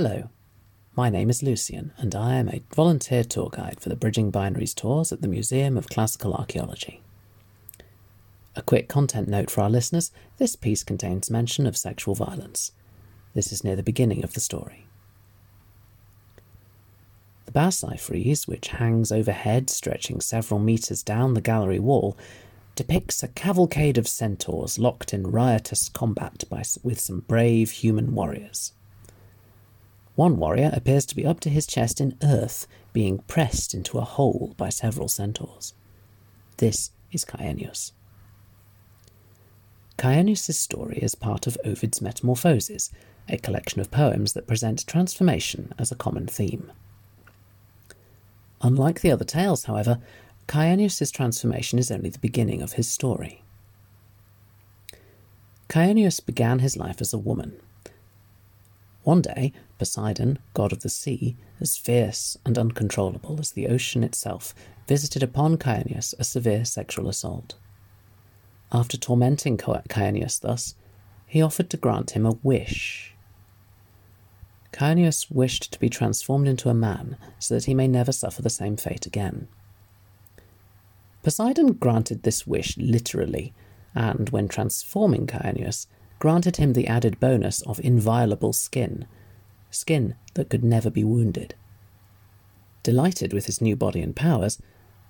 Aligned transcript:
Hello, 0.00 0.30
my 0.94 1.10
name 1.10 1.28
is 1.28 1.42
Lucian, 1.42 1.92
and 1.96 2.14
I 2.14 2.36
am 2.36 2.48
a 2.48 2.62
volunteer 2.72 3.24
tour 3.24 3.50
guide 3.50 3.80
for 3.80 3.88
the 3.88 3.96
Bridging 3.96 4.30
Binaries 4.30 4.72
tours 4.72 5.10
at 5.10 5.22
the 5.22 5.26
Museum 5.26 5.76
of 5.76 5.88
Classical 5.88 6.34
Archaeology. 6.34 7.02
A 8.54 8.62
quick 8.62 8.88
content 8.88 9.26
note 9.26 9.50
for 9.50 9.62
our 9.62 9.68
listeners 9.68 10.12
this 10.36 10.54
piece 10.54 10.84
contains 10.84 11.32
mention 11.32 11.66
of 11.66 11.76
sexual 11.76 12.14
violence. 12.14 12.70
This 13.34 13.50
is 13.50 13.64
near 13.64 13.74
the 13.74 13.82
beginning 13.82 14.22
of 14.22 14.34
the 14.34 14.40
story. 14.40 14.86
The 17.46 17.50
Bassae 17.50 17.98
frieze, 17.98 18.46
which 18.46 18.68
hangs 18.68 19.10
overhead, 19.10 19.68
stretching 19.68 20.20
several 20.20 20.60
metres 20.60 21.02
down 21.02 21.34
the 21.34 21.40
gallery 21.40 21.80
wall, 21.80 22.16
depicts 22.76 23.24
a 23.24 23.26
cavalcade 23.26 23.98
of 23.98 24.06
centaurs 24.06 24.78
locked 24.78 25.12
in 25.12 25.26
riotous 25.26 25.88
combat 25.88 26.44
by, 26.48 26.62
with 26.84 27.00
some 27.00 27.24
brave 27.26 27.72
human 27.72 28.14
warriors. 28.14 28.74
One 30.18 30.36
warrior 30.36 30.72
appears 30.74 31.06
to 31.06 31.14
be 31.14 31.24
up 31.24 31.38
to 31.42 31.48
his 31.48 31.64
chest 31.64 32.00
in 32.00 32.18
earth, 32.24 32.66
being 32.92 33.18
pressed 33.28 33.72
into 33.72 33.98
a 33.98 34.04
hole 34.04 34.52
by 34.56 34.68
several 34.68 35.06
centaurs. 35.06 35.74
This 36.56 36.90
is 37.12 37.24
Caeneus. 37.24 37.92
Caeneus' 39.96 40.58
story 40.58 40.98
is 41.00 41.14
part 41.14 41.46
of 41.46 41.56
Ovid's 41.64 42.02
Metamorphoses, 42.02 42.90
a 43.28 43.38
collection 43.38 43.80
of 43.80 43.92
poems 43.92 44.32
that 44.32 44.48
present 44.48 44.84
transformation 44.88 45.72
as 45.78 45.92
a 45.92 45.94
common 45.94 46.26
theme. 46.26 46.72
Unlike 48.60 49.02
the 49.02 49.12
other 49.12 49.24
tales, 49.24 49.66
however, 49.66 50.00
Caeneus' 50.48 51.12
transformation 51.12 51.78
is 51.78 51.92
only 51.92 52.10
the 52.10 52.18
beginning 52.18 52.60
of 52.60 52.72
his 52.72 52.90
story. 52.90 53.44
Caeneus 55.68 56.18
began 56.18 56.58
his 56.58 56.76
life 56.76 57.00
as 57.00 57.12
a 57.12 57.18
woman. 57.18 57.60
One 59.08 59.22
day, 59.22 59.54
Poseidon, 59.78 60.38
god 60.52 60.70
of 60.70 60.80
the 60.80 60.90
sea, 60.90 61.38
as 61.62 61.78
fierce 61.78 62.36
and 62.44 62.58
uncontrollable 62.58 63.38
as 63.40 63.52
the 63.52 63.66
ocean 63.66 64.04
itself, 64.04 64.54
visited 64.86 65.22
upon 65.22 65.56
Caeneus 65.56 66.14
a 66.18 66.24
severe 66.24 66.66
sexual 66.66 67.08
assault. 67.08 67.54
After 68.70 68.98
tormenting 68.98 69.56
Caeneus 69.56 70.38
thus, 70.38 70.74
he 71.26 71.40
offered 71.40 71.70
to 71.70 71.78
grant 71.78 72.10
him 72.10 72.26
a 72.26 72.32
wish 72.42 73.14
Caeneus 74.72 75.30
wished 75.30 75.72
to 75.72 75.80
be 75.80 75.88
transformed 75.88 76.46
into 76.46 76.68
a 76.68 76.74
man 76.74 77.16
so 77.38 77.54
that 77.54 77.64
he 77.64 77.72
may 77.72 77.88
never 77.88 78.12
suffer 78.12 78.42
the 78.42 78.50
same 78.50 78.76
fate 78.76 79.06
again. 79.06 79.48
Poseidon 81.22 81.72
granted 81.72 82.24
this 82.24 82.46
wish 82.46 82.76
literally, 82.76 83.54
and 83.94 84.28
when 84.28 84.48
transforming 84.48 85.26
Caeneus, 85.26 85.86
granted 86.18 86.56
him 86.56 86.72
the 86.72 86.86
added 86.86 87.20
bonus 87.20 87.62
of 87.62 87.80
inviolable 87.80 88.52
skin, 88.52 89.06
skin 89.70 90.14
that 90.34 90.50
could 90.50 90.64
never 90.64 90.90
be 90.90 91.04
wounded. 91.04 91.54
Delighted 92.82 93.32
with 93.32 93.46
his 93.46 93.60
new 93.60 93.76
body 93.76 94.00
and 94.00 94.16
powers, 94.16 94.58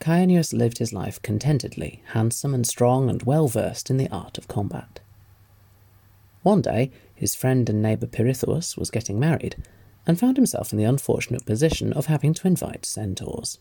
Caeneus 0.00 0.52
lived 0.52 0.78
his 0.78 0.92
life 0.92 1.20
contentedly, 1.22 2.02
handsome 2.12 2.54
and 2.54 2.66
strong, 2.66 3.08
and 3.08 3.22
well 3.22 3.48
versed 3.48 3.90
in 3.90 3.96
the 3.96 4.08
art 4.10 4.38
of 4.38 4.48
combat. 4.48 5.00
One 6.42 6.60
day, 6.60 6.90
his 7.14 7.34
friend 7.34 7.68
and 7.70 7.80
neighbour 7.80 8.06
Pirithous 8.06 8.76
was 8.76 8.90
getting 8.90 9.18
married, 9.18 9.56
and 10.06 10.18
found 10.18 10.36
himself 10.36 10.72
in 10.72 10.78
the 10.78 10.84
unfortunate 10.84 11.46
position 11.46 11.92
of 11.94 12.06
having 12.06 12.34
to 12.34 12.46
invite 12.46 12.84
centaurs. 12.84 13.58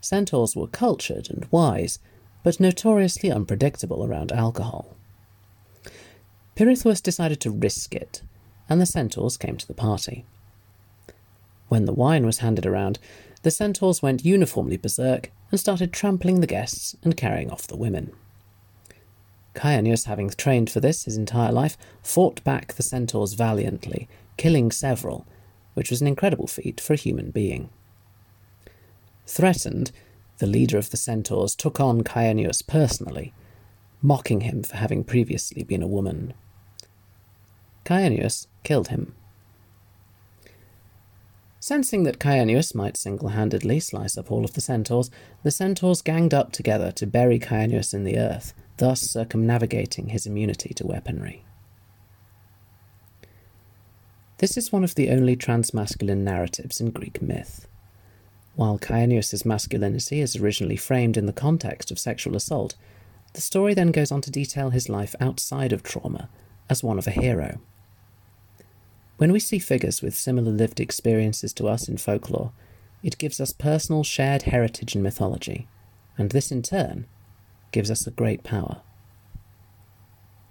Centaurs 0.00 0.54
were 0.54 0.68
cultured 0.68 1.28
and 1.30 1.46
wise, 1.50 1.98
but 2.44 2.60
notoriously 2.60 3.32
unpredictable 3.32 4.04
around 4.04 4.30
alcohol. 4.30 4.97
Pirithous 6.58 7.00
decided 7.00 7.38
to 7.42 7.52
risk 7.52 7.94
it, 7.94 8.22
and 8.68 8.80
the 8.80 8.84
centaurs 8.84 9.36
came 9.36 9.56
to 9.58 9.68
the 9.68 9.74
party. 9.74 10.26
When 11.68 11.84
the 11.84 11.92
wine 11.92 12.26
was 12.26 12.38
handed 12.38 12.66
around, 12.66 12.98
the 13.44 13.52
centaurs 13.52 14.02
went 14.02 14.24
uniformly 14.24 14.76
berserk 14.76 15.30
and 15.52 15.60
started 15.60 15.92
trampling 15.92 16.40
the 16.40 16.48
guests 16.48 16.96
and 17.04 17.16
carrying 17.16 17.48
off 17.48 17.68
the 17.68 17.76
women. 17.76 18.10
Caeneus, 19.54 20.06
having 20.06 20.30
trained 20.30 20.68
for 20.68 20.80
this 20.80 21.04
his 21.04 21.16
entire 21.16 21.52
life, 21.52 21.78
fought 22.02 22.42
back 22.42 22.72
the 22.72 22.82
centaurs 22.82 23.34
valiantly, 23.34 24.08
killing 24.36 24.72
several, 24.72 25.28
which 25.74 25.90
was 25.90 26.00
an 26.00 26.08
incredible 26.08 26.48
feat 26.48 26.80
for 26.80 26.94
a 26.94 26.96
human 26.96 27.30
being. 27.30 27.70
Threatened, 29.28 29.92
the 30.38 30.48
leader 30.48 30.76
of 30.76 30.90
the 30.90 30.96
centaurs 30.96 31.54
took 31.54 31.78
on 31.78 32.02
Caeneus 32.02 32.62
personally, 32.62 33.32
mocking 34.02 34.40
him 34.40 34.64
for 34.64 34.76
having 34.76 35.04
previously 35.04 35.62
been 35.62 35.84
a 35.84 35.86
woman. 35.86 36.34
Caeneus 37.88 38.48
killed 38.64 38.88
him. 38.88 39.14
Sensing 41.58 42.02
that 42.02 42.18
Caeneus 42.18 42.74
might 42.74 42.98
single 42.98 43.30
handedly 43.30 43.80
slice 43.80 44.18
up 44.18 44.30
all 44.30 44.44
of 44.44 44.52
the 44.52 44.60
centaurs, 44.60 45.10
the 45.42 45.50
centaurs 45.50 46.02
ganged 46.02 46.34
up 46.34 46.52
together 46.52 46.92
to 46.92 47.06
bury 47.06 47.38
Caeneus 47.38 47.94
in 47.94 48.04
the 48.04 48.18
earth, 48.18 48.52
thus 48.76 49.00
circumnavigating 49.00 50.10
his 50.10 50.26
immunity 50.26 50.74
to 50.74 50.86
weaponry. 50.86 51.46
This 54.36 54.58
is 54.58 54.70
one 54.70 54.84
of 54.84 54.94
the 54.94 55.08
only 55.08 55.34
transmasculine 55.34 56.24
narratives 56.24 56.82
in 56.82 56.90
Greek 56.90 57.22
myth. 57.22 57.66
While 58.54 58.78
Caeneus' 58.78 59.46
masculinity 59.46 60.20
is 60.20 60.36
originally 60.36 60.76
framed 60.76 61.16
in 61.16 61.24
the 61.24 61.32
context 61.32 61.90
of 61.90 61.98
sexual 61.98 62.36
assault, 62.36 62.74
the 63.32 63.40
story 63.40 63.72
then 63.72 63.92
goes 63.92 64.12
on 64.12 64.20
to 64.20 64.30
detail 64.30 64.68
his 64.68 64.90
life 64.90 65.14
outside 65.20 65.72
of 65.72 65.82
trauma 65.82 66.28
as 66.68 66.82
one 66.82 66.98
of 66.98 67.06
a 67.06 67.12
hero. 67.12 67.60
When 69.18 69.32
we 69.32 69.40
see 69.40 69.58
figures 69.58 70.00
with 70.00 70.14
similar 70.14 70.52
lived 70.52 70.78
experiences 70.78 71.52
to 71.54 71.66
us 71.66 71.88
in 71.88 71.96
folklore, 71.96 72.52
it 73.02 73.18
gives 73.18 73.40
us 73.40 73.52
personal 73.52 74.04
shared 74.04 74.42
heritage 74.42 74.94
in 74.94 75.02
mythology, 75.02 75.66
and 76.16 76.30
this 76.30 76.52
in 76.52 76.62
turn 76.62 77.06
gives 77.72 77.90
us 77.90 78.06
a 78.06 78.12
great 78.12 78.44
power. 78.44 78.80